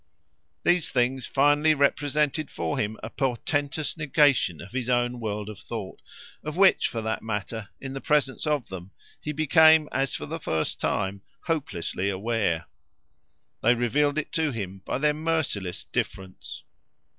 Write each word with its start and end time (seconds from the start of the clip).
These 0.63 0.89
things 0.89 1.27
finally 1.27 1.75
represented 1.75 2.49
for 2.49 2.79
him 2.79 2.97
a 3.03 3.09
portentous 3.11 3.95
negation 3.95 4.59
of 4.59 4.71
his 4.71 4.89
own 4.89 5.19
world 5.19 5.47
of 5.47 5.59
thought 5.59 6.01
of 6.43 6.57
which, 6.57 6.87
for 6.87 7.03
that 7.03 7.21
matter, 7.21 7.69
in 7.79 7.93
presence 8.01 8.47
of 8.47 8.65
them, 8.69 8.89
he 9.21 9.31
became 9.31 9.87
as 9.91 10.15
for 10.15 10.25
the 10.25 10.39
first 10.39 10.79
time 10.81 11.21
hopelessly 11.43 12.09
aware. 12.09 12.65
They 13.61 13.75
revealed 13.75 14.17
it 14.17 14.31
to 14.31 14.49
him 14.51 14.79
by 14.85 14.97
their 14.97 15.13
merciless 15.13 15.83
difference. 15.83 16.63